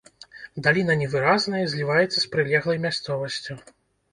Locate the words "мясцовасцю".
2.87-3.61